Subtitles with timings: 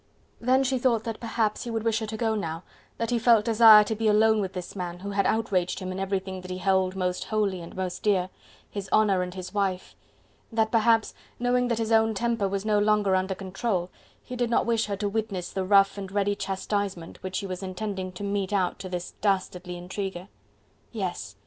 [0.39, 2.63] Then she thought that perhaps he would wish her to go now,
[2.97, 5.99] that he felt desire to be alone with this man, who had outraged him in
[5.99, 8.31] everything that he held most holy and most dear,
[8.67, 9.95] his honour and his wife...
[10.51, 13.91] that perhaps, knowing that his own temper was no longer under control,
[14.23, 17.61] he did not wish her to witness the rough and ready chastisement which he was
[17.61, 20.29] intending to mete out to this dastardly intriguer.
[20.91, 21.35] Yes!